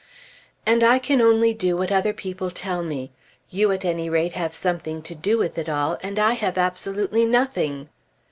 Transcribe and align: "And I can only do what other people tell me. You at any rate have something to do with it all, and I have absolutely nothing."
"And 0.65 0.83
I 0.83 0.97
can 0.97 1.21
only 1.21 1.53
do 1.53 1.77
what 1.77 1.91
other 1.91 2.11
people 2.11 2.49
tell 2.49 2.81
me. 2.81 3.11
You 3.51 3.71
at 3.71 3.85
any 3.85 4.09
rate 4.09 4.33
have 4.33 4.51
something 4.51 5.03
to 5.03 5.13
do 5.13 5.37
with 5.37 5.55
it 5.59 5.69
all, 5.69 5.99
and 6.01 6.17
I 6.17 6.33
have 6.33 6.57
absolutely 6.57 7.23
nothing." 7.23 7.87